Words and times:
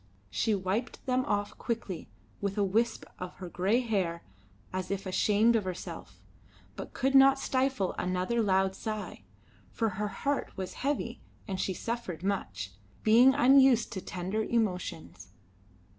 She 0.31 0.55
wiped 0.55 1.05
them 1.05 1.23
off 1.25 1.55
quickly 1.59 2.09
with 2.41 2.57
a 2.57 2.63
wisp 2.63 3.05
of 3.19 3.35
her 3.35 3.47
grey 3.49 3.81
hair 3.81 4.23
as 4.73 4.89
if 4.89 5.05
ashamed 5.05 5.55
of 5.55 5.63
herself, 5.63 6.19
but 6.75 6.91
could 6.95 7.13
not 7.13 7.37
stifle 7.37 7.93
another 7.99 8.41
loud 8.41 8.75
sigh, 8.75 9.21
for 9.71 9.89
her 9.89 10.07
heart 10.07 10.53
was 10.57 10.73
heavy 10.81 11.21
and 11.47 11.61
she 11.61 11.75
suffered 11.75 12.23
much, 12.23 12.71
being 13.03 13.35
unused 13.35 13.91
to 13.93 14.01
tender 14.01 14.41
emotions. 14.41 15.27